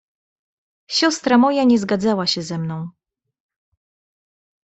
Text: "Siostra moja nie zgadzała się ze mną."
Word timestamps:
"Siostra 0.87 1.37
moja 1.37 1.63
nie 1.63 1.79
zgadzała 1.79 2.27
się 2.27 2.41
ze 2.41 2.57
mną." 2.57 2.89